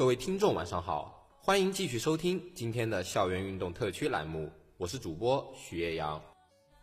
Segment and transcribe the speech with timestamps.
[0.00, 6.18] 各位听众，晚上好，欢迎继续收听今天的校园运动特区栏目，我是主播许叶阳，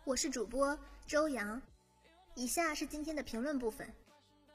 [0.03, 1.59] 我是主播周洋。
[2.35, 3.91] 以下是今天的评论部分。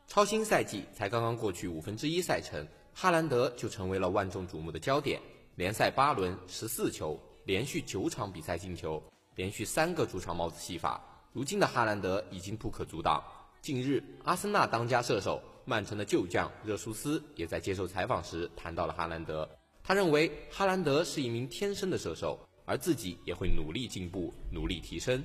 [0.07, 5.21] 超新赛季才刚刚过去五分之一赛程，哈兰德就成为了万众瞩目的焦点。
[5.57, 9.03] 联赛八轮十四球，连续九场比赛进球，
[9.35, 11.05] 连续三个主场帽子戏法。
[11.33, 13.21] 如今的哈兰德已经不可阻挡。
[13.63, 15.41] 近日，阿森纳当家射手。
[15.65, 19.49] 曼城的旧将热苏斯也在接受采访时谈到了哈兰德，
[19.85, 25.23] 他认为哈兰德是一名天生的射手，而自己也会努力进步，努力提升。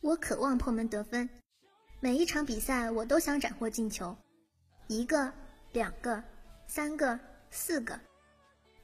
[0.00, 1.28] 我渴望破门得分，
[1.98, 4.16] 每一场比赛我都想斩获进球，
[4.86, 5.32] 一个、
[5.72, 6.22] 两个、
[6.68, 7.18] 三个、
[7.50, 7.98] 四个。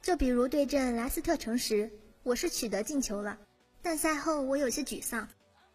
[0.03, 1.89] 就比如对阵莱斯特城时，
[2.25, 3.39] 我是取得进球了，
[3.83, 5.29] 但赛后我有些沮丧。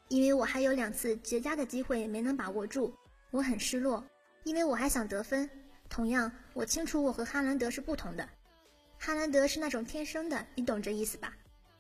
[0.08, 2.94] 因为我还有两次绝佳的机会没能把握住，
[3.32, 4.06] 我很失落。
[4.44, 5.50] 因为我还想得分。
[5.90, 8.30] 同样，我清楚我和哈兰德是不同的。
[9.00, 11.36] 哈兰德是那种天生的，你懂这意思吧？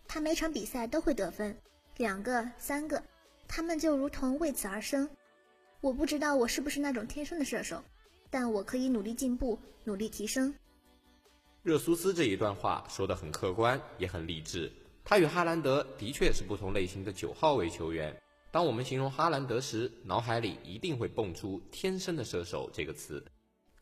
[0.07, 1.55] 他每场比赛都会得分，
[1.97, 3.03] 两个、三个，
[3.47, 5.07] 他们就如同为此而生。
[5.81, 7.83] 我不知道我是不是那种天生的射手，
[8.31, 10.51] 但我可以努力进步，努力提升。
[11.61, 14.71] 热苏斯这一段话说得很客观，也很励志。
[15.07, 18.19] 他与哈兰德的确是不同类型的九号位球员。
[18.51, 23.23] 当我们形容哈兰德时，脑海里一定会蹦出“天生的射手”这个词。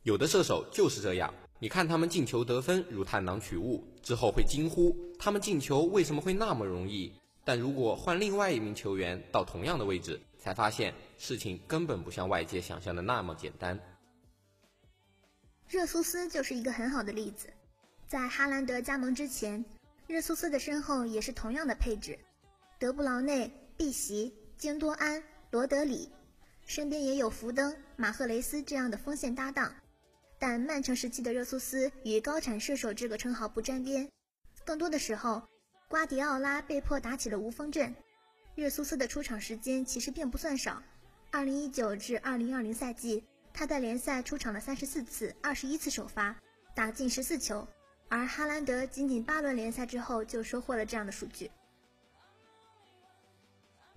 [0.01, 7.13] 有的射手就是这样，你看他们进球得分如探囊取物，之后会惊呼他们进球为什么会那么容易。
[7.45, 13.79] 但如果换另外一名球员到同样的位置，才发现事情根本不像外界想象的那么简单。
[15.69, 17.47] 热苏斯就是一个很好的例子，
[18.07, 19.63] 在哈兰德加盟之前。
[20.13, 22.19] 热苏斯的身后也是同样的配置，
[22.77, 26.07] 德布劳内、碧席、京多安、罗德里，
[26.67, 29.73] 身边也有福登、马赫雷斯这样的锋线搭档。
[30.37, 34.07] 但曼城时期的热苏斯与高产射手这个称号不沾边，
[34.63, 35.41] 更多的时候，
[35.87, 37.91] 瓜迪奥拉被迫打起了无锋阵。
[38.53, 40.79] 热苏斯的出场时间其实并不算少
[41.31, 46.39] ，2019至2020赛季，他在联赛出场了34次，21次首发，
[46.75, 47.67] 打进14球。
[48.13, 51.49] 而哈兰德仅仅八轮联赛之后就收获了这样的数据。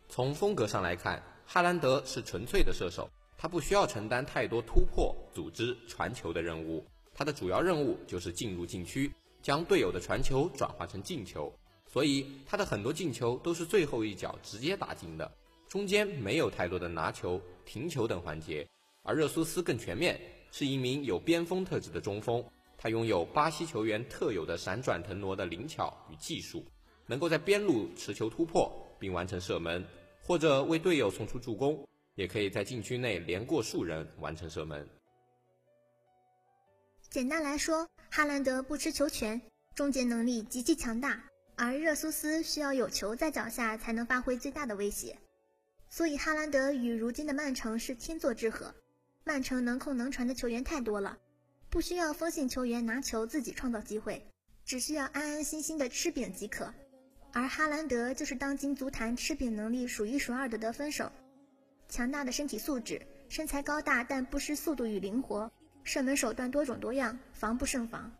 [0.08, 6.82] 从风格上来看，哈兰德是纯粹的射手，他不需要承担太多突破、组织、传球的任务，
[7.14, 9.12] 他的主要任务就是进入禁区，
[9.42, 11.52] 将队友的传球转化成进球。
[11.86, 15.30] 所以他的很多进球都是最后一脚直接打进的，
[15.68, 18.66] 中间没有太多的拿球、停球等环节。
[19.02, 20.18] 而热苏斯更全面，
[20.50, 22.42] 是一名有边锋特质的中锋。
[22.86, 26.64] 他拥有巴西球员特有的闪转腾挪的灵巧与技术，
[27.04, 29.84] 能够在边路持球突破并完成射门，
[30.22, 31.84] 或者为队友送出助攻，
[32.14, 34.88] 也可以在禁区内连过数人完成射门。
[37.10, 39.42] 简单来说，哈兰德不吃球权，
[39.74, 41.20] 终结能力极其强大，
[41.56, 45.18] 而热苏斯需要有球在脚下才能发挥最大的威胁。
[45.88, 48.72] 所以哈兰德与如今的曼城是天作之合。
[49.24, 51.18] 曼城能控能传的球员太多了。
[51.76, 54.24] 不需要锋线球员拿球自己创造机会，
[54.64, 56.72] 只需要安安心心的吃饼即可。
[57.34, 61.12] 而哈兰德就是当今足坛吃饼能力数一数二的得分手，
[61.86, 65.52] 强大的身体素质，身材高大但不失速度与灵活，
[65.84, 68.10] 射门手段多种多样，防不胜防。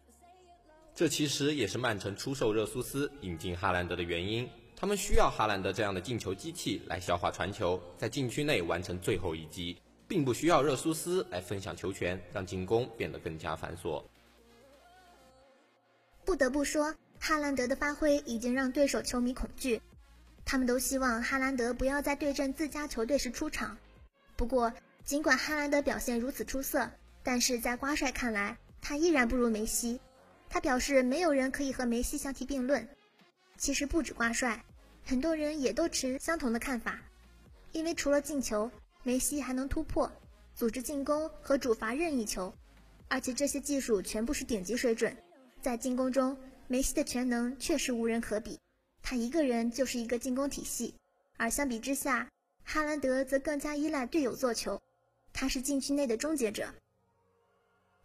[0.95, 4.47] 这其实也是曼城出售热苏斯、引进哈兰德的原因。
[4.77, 14.03] 他们需要哈兰德这样的进球机器来消化传球，在禁区内完成最后一击，并不需要热苏斯来分享球权，让进攻变得更加繁琐。
[16.25, 19.81] 不得不说，哈兰德的发挥已经让对手球迷恐惧，
[20.45, 23.77] 他们都希望哈兰德不要在对阵自家球队时出场。
[24.37, 24.73] 不过，
[25.05, 26.91] 尽管哈兰德表现如此出色，
[27.23, 30.01] 但是在瓜帅看来，他依然不如梅西。
[30.49, 32.87] 他表示，没有人可以和梅西相提并论。
[33.57, 34.65] 其实不止瓜帅，
[35.05, 36.99] 很多人也都持相同的看法。
[37.73, 38.71] 因为除了进球，
[39.07, 40.11] 梅西还能突破、
[40.57, 42.53] 组织进攻和主罚任意球，
[43.07, 45.17] 而且这些技术全部是顶级水准。
[45.61, 46.37] 在进攻中，
[46.67, 48.59] 梅西的全能确实无人可比，
[49.01, 50.93] 他一个人就是一个进攻体系。
[51.37, 52.29] 而相比之下，
[52.65, 54.83] 哈兰德则更加依赖队友做球，
[55.33, 56.67] 他是禁区内的终结者。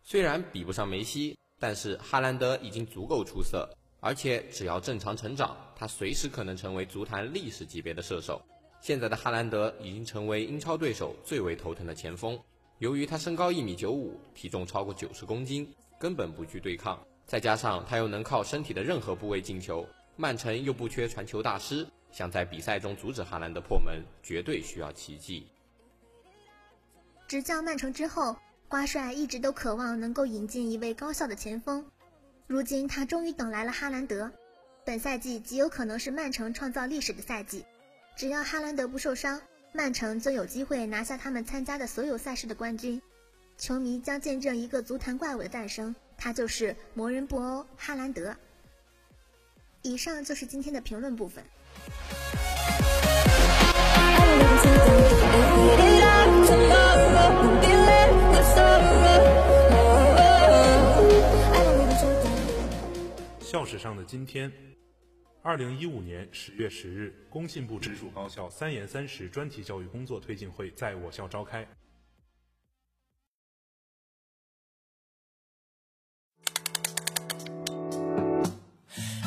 [0.04, 1.36] 虽然比不上梅西。
[1.64, 3.70] 但是哈兰德已经足够出色，
[4.00, 8.42] 而且只要正常成长，他随时可能成为足坛历史级别的射手。
[8.82, 12.38] 现在的哈兰德已经成为英超对手最为头疼的前锋。
[12.80, 17.00] 由于他身高一米九五，体重超过九十公斤，根本不惧对抗。
[17.26, 19.88] 再加上他又能靠身体的任何部位进球，
[20.18, 25.48] 曼城又不缺传球大师，想在比赛中阻止哈兰德破门，绝对需要奇迹。
[27.28, 28.36] 执教曼城之后。
[28.72, 31.86] 瓜帅一直都渴望能够引进一位高效的前锋，
[32.48, 34.32] 如今他终于等来了哈兰德。
[34.86, 37.66] 本赛季极有可能是曼城创造历史的赛季，
[38.22, 39.42] 只要哈兰德不受伤，
[39.74, 43.02] 曼城就有机会拿下他们参加的所有赛事的冠军。
[43.58, 48.36] 球迷将见证一个足坛怪物的诞生，他就是魔人布欧哈兰德。
[49.82, 51.44] 以上就是今天的评论部分。
[63.40, 64.52] 校史上的今天，
[65.44, 71.68] 二零一五年十月十日，工信部直属高校三严三实专题教育工作推进会在我校召开。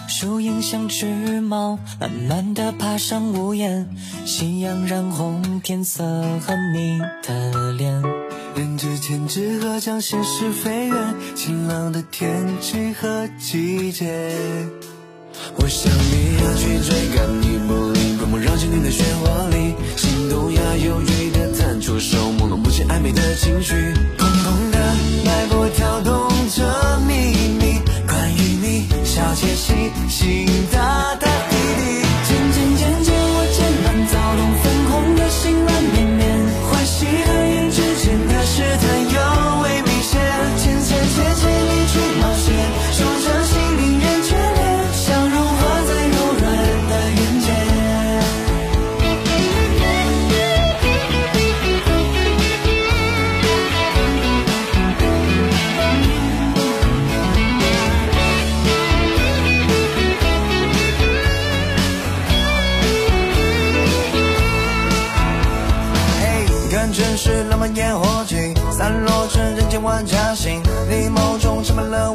[0.08, 6.04] 树影像羽毛，慢慢的爬上屋檐，夕阳染红天色
[6.38, 8.00] 和你的脸。
[8.54, 14.64] 人之间，只和将现实飞远，晴朗的天气和季节。
[15.56, 23.74] 我想你要去追赶，你不理，默默绕进你的漩涡里，心动呀，犹豫的探出手，朦胧不清暧昧的情绪，
[24.18, 24.78] 空空的
[25.24, 27.14] 脉搏跳动着秘
[27.58, 31.14] 密，关于你，小窃喜，心大
[66.94, 70.62] 城市浪漫烟火气，散落成人间万家星。
[70.88, 72.12] 你眸中盛满了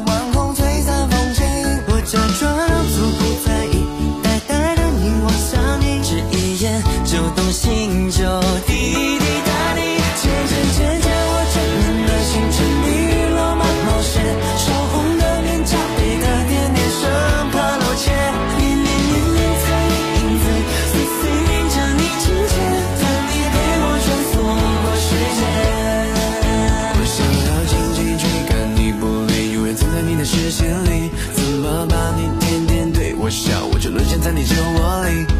[30.20, 35.39] 的视线里，怎么把你天天对我笑，我就沦陷在你酒窝里。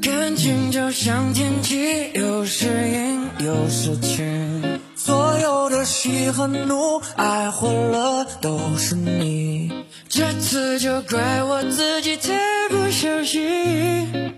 [0.00, 9.72] 感情就像天气，有时阴有时晴，所有的喜和怒，爱或乐都是你。
[10.08, 12.38] 这次就怪我自己太
[12.70, 14.32] 不小心，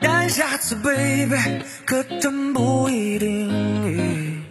[0.00, 1.36] 但下次，baby，
[1.84, 4.44] 可真不一定。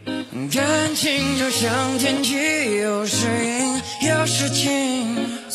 [0.53, 2.35] 感情就像天气，
[2.77, 4.69] 有时阴有时晴，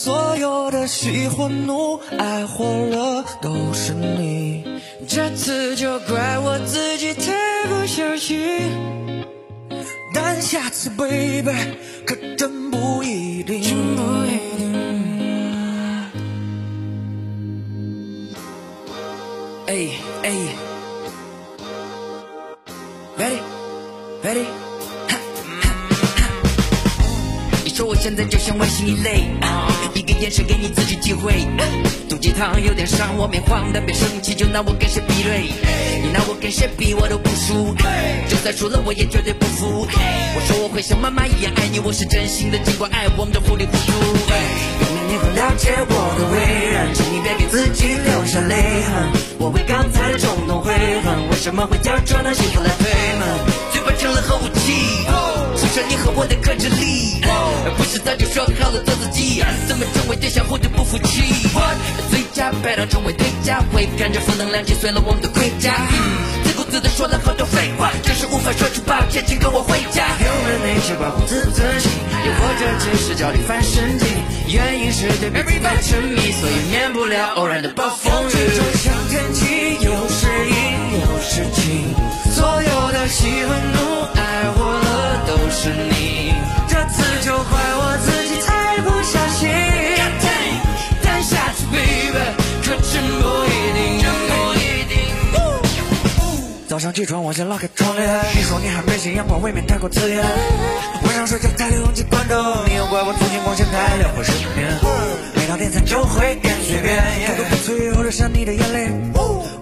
[0.04, 4.64] 所有的喜或怒，爱或乐都是你。
[5.06, 7.32] 这次就怪我自己太
[7.68, 9.24] 不小心，
[10.12, 11.52] 但下次，baby，
[12.04, 13.62] 可真不一定。
[13.62, 14.72] 真不一定。
[19.68, 19.88] 哎
[20.24, 20.32] 哎
[23.16, 24.61] ，ready，ready。
[27.72, 29.24] 说我现在就像外星一类，
[29.94, 31.32] 一个眼神给你自己机会。
[32.06, 35.48] 毒鸡汤有点伤，我没慌，但别生气，就拿我跟谁比对？
[36.02, 37.74] 你拿我跟谁比，我都不输。
[38.28, 39.88] 就算输了，我也绝对不服。
[39.88, 43.92] 我说我会像妈妈一样爱你，我是真心的，尽管爱我们都糊里糊涂。
[43.96, 49.16] 明明你很了解我的为人，请你别给自己留下泪痕。
[49.38, 52.84] 我为刚才的冲动悔恨，为什么会假装拿幸福来推
[53.16, 53.24] 门？
[53.72, 54.76] 嘴巴成了核武器，
[55.72, 59.42] 出生你和我的克制力，而不是早就说好了做自己。
[59.66, 61.48] 怎么成为对象，活得不服气？
[62.10, 65.72] 最佳拍档成为对家，会看着负能量击碎了我们的盔甲。
[66.44, 70.04] 自顾自的说了好多废话，真是无法说出抱歉，请跟我回家。
[70.20, 71.88] 有人内心保护自尊心，
[72.20, 74.06] 又或者只是焦虑犯神经，
[74.52, 78.28] 原因是对彼此太沉迷，所以免不了偶然的暴风雨。
[78.28, 81.96] 这就像天气，有时阴有时晴，
[82.28, 84.91] 所有的喜和怒，爱或乐
[85.26, 86.32] 都是你。
[86.68, 89.48] 这次就怪我自己太不小心，
[91.02, 92.18] 但下次，baby，
[92.62, 94.92] 可真不一定，真不一定。
[96.68, 98.08] 早上起床，我先拉开窗帘。
[98.34, 100.24] 你说你还没信阳光，未免太过刺眼。
[101.04, 102.64] 晚上睡觉太累，忘记关灯。
[102.66, 104.72] 你又怪我出现光线太亮会失眠。
[105.34, 108.88] 每到点餐就会点随便，太多不脆或者像你的眼泪。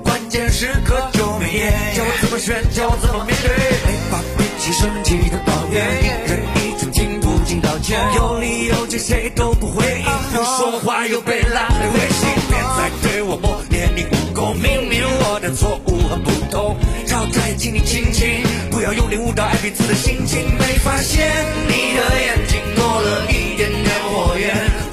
[0.04, 3.50] 关键时刻就没演，教我怎么选，教我怎么面对。
[3.50, 7.98] 没法憋气生气的抱怨，一人一种听不进道歉。
[8.14, 12.28] 有理由就谁都不回应，不说话又被拉黑微信。
[12.48, 16.76] 别再对我默念你武功，明明我的错误很普通。
[17.08, 20.38] 绕开，请你轻轻，不要用力误导爱彼此的心情。
[20.56, 21.28] 没发现
[21.66, 24.89] 你的眼睛多了一点点火焰。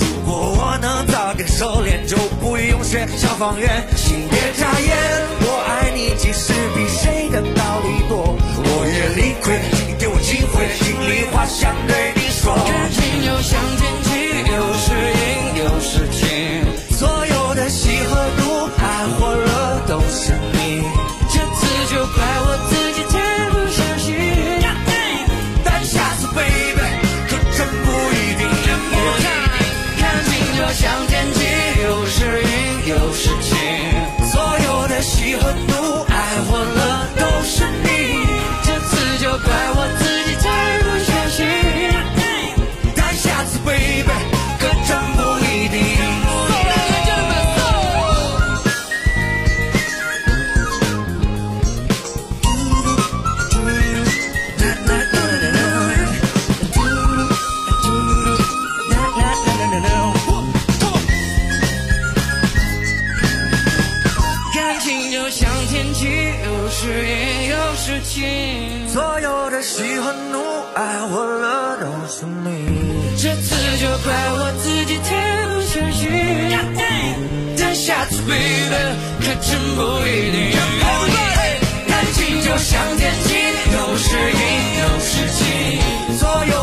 [1.57, 3.83] 收敛，就不用学消防员。
[3.95, 4.95] 请别眨眼，
[5.41, 9.59] 我爱你，即使比谁的道理多，我也理亏。
[9.71, 12.53] 请你给我机会，心里话想对你说。
[73.17, 75.09] 这次就怪我自己太
[75.47, 76.07] 不小心，
[77.57, 78.75] 但下次，baby，
[79.19, 80.37] 可真不一定。
[81.87, 83.27] 感情就像天气，
[83.73, 84.41] 有时阴
[84.79, 85.41] 有时晴，
[86.17, 86.53] 所有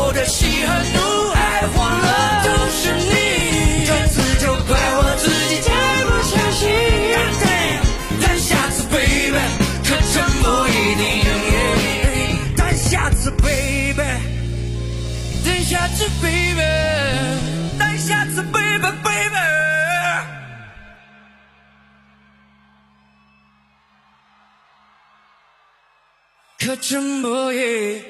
[26.65, 28.01] 可真不一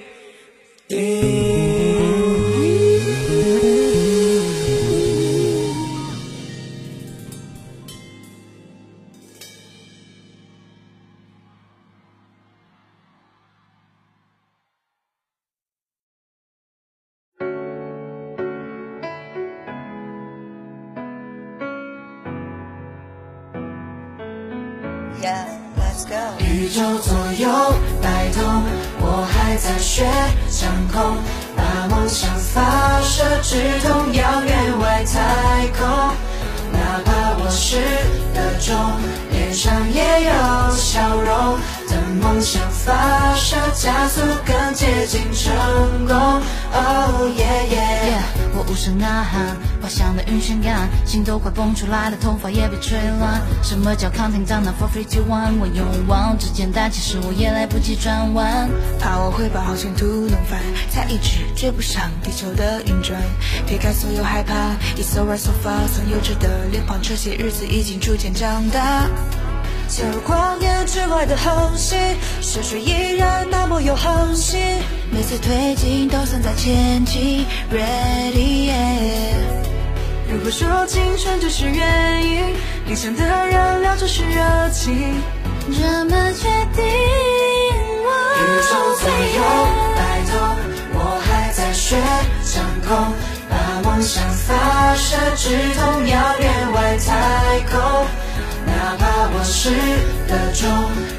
[0.88, 1.55] 宇
[29.66, 30.06] 在雪
[30.48, 31.18] 上空，
[31.58, 35.88] 把梦想发射，直通遥远外太空。
[36.72, 37.82] 哪怕我失
[38.36, 38.76] 了重，
[39.32, 41.58] 脸上也有笑容。
[41.90, 45.52] 等梦想发射，加速更接近成
[46.06, 46.16] 功。
[46.72, 48.22] Oh yeah yeah，
[48.68, 53.42] 无声呐喊，滑翔的晕眩感，心都快蹦出来了，头发也被吹乱。
[53.64, 55.60] 什么叫 counting down for three two one？
[55.60, 58.70] 我勇往直前，但其实我也来不及转弯。
[59.00, 63.22] 怕我会把好前途弄翻，才一直追不上地球的运转。
[63.68, 64.54] 撇开所有害怕
[64.98, 69.08] ，it's over so far，曾幼稚的脸庞，这些日子已经逐渐长大。
[69.88, 71.98] 假如光年之外的恒星，
[72.42, 74.60] 深水依然那么有恒心。
[75.12, 79.36] 每次推进都算在前进，Ready yeah。
[80.30, 82.56] 如果说青春就是原因，
[82.88, 85.22] 理想的燃料就是热情。
[85.68, 86.84] 这么确定？
[86.84, 89.42] 宇宙左右
[89.96, 90.00] 摆
[90.32, 90.34] 动，
[90.94, 91.96] 我还在学
[92.44, 93.14] 掌控，
[93.50, 93.54] 把
[93.90, 98.06] 梦想发射，直通遥远外太空。
[99.34, 99.72] 我失
[100.28, 100.68] 了重，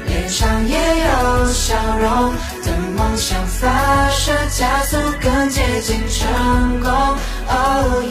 [0.07, 2.33] 脸上也有笑容。
[2.63, 6.91] 等梦想发射，加速更接近成功。
[7.49, 8.03] Oh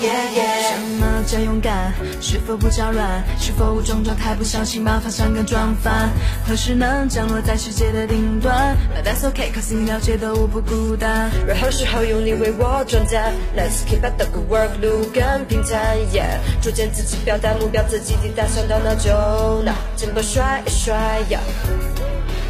[0.69, 1.93] 什么叫勇敢？
[2.21, 3.23] 是否不叫软？
[3.38, 6.11] 是否无种状态不小心把方向给撞翻？
[6.47, 11.31] 何时能降落在世界的顶端？But that's okay，cause 你了解的我不孤单。
[11.47, 13.31] 任何时候有你为我转达。
[13.57, 15.96] Let's keep up the good work，路更平坦。
[16.12, 20.94] Yeah，逐渐自己表达目标，自己的打算到哪就哪，tempo 甩一甩
[21.29, 21.40] 呀。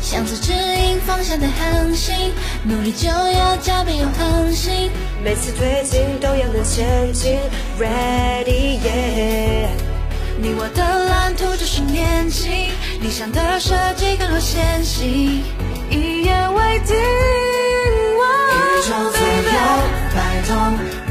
[0.09, 2.15] 像是指引方向的恒星，
[2.63, 4.89] 努力就要加倍有恒心。
[5.25, 7.37] 每次推进都要能前进
[7.77, 9.67] ，Ready yeah。
[10.39, 12.49] 你我的蓝图就是年轻，
[13.01, 15.43] 理想的设计更多先行，
[15.91, 16.95] 一言为定。
[16.95, 19.59] 宇宙左右
[20.15, 20.57] 摆动，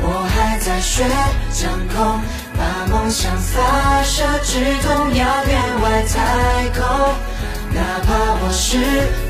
[0.04, 1.04] 我还在学
[1.52, 2.22] 掌控，
[2.58, 7.35] 把梦想发射，直通遥远外太空。
[7.76, 8.08] 哪怕
[8.42, 8.80] 我失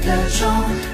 [0.06, 0.46] 了重，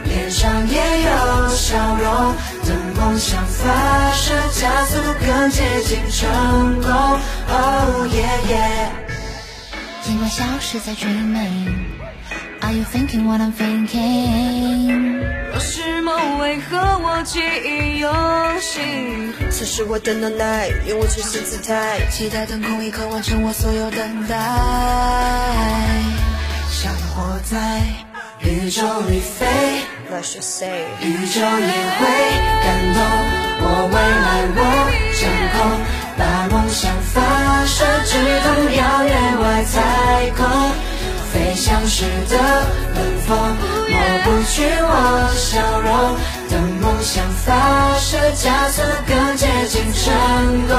[0.06, 2.34] 脸上也有笑容。
[2.66, 6.90] 等梦想发射，加速更接近成功。
[7.50, 8.88] Oh yeah yeah。
[10.02, 15.20] 尽管消失在 dreaming，Are you thinking what I'm thinking？
[15.52, 18.10] 若是梦，为何我记忆犹
[18.62, 19.34] 新？
[19.52, 24.38] 此时我的能耐，用我全新姿态，期待等空一刻，完成我所有等待。
[27.12, 27.84] 像活在
[28.40, 29.46] 宇宙里飞
[31.02, 31.46] 宇宙也
[31.98, 32.00] 会
[32.64, 33.00] 感动。
[33.64, 34.60] 我未来我
[35.20, 35.22] 掌
[35.52, 35.60] 控，
[36.18, 37.16] 把梦想发
[37.66, 38.12] 射，直
[38.44, 39.76] 通遥远外太
[40.38, 40.40] 空。
[41.34, 42.36] 飞翔时的
[42.96, 43.38] 冷风，
[43.90, 44.94] 抹不去我
[45.36, 45.90] 笑容。
[46.50, 50.12] 等梦想发射，加速更接近成
[50.68, 50.76] 功。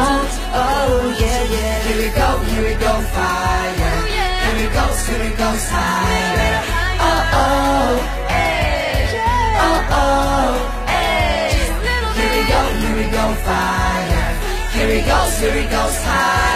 [0.55, 3.73] Oh yeah yeah，Here we go，Here we go fire。
[3.73, 3.82] Here it
[5.53, 6.63] goes, higher.
[6.99, 7.93] Oh oh.
[9.65, 10.53] Oh oh.
[12.17, 14.31] Here we go, here we go fire.
[14.73, 16.52] Here it goes, here it goes higher.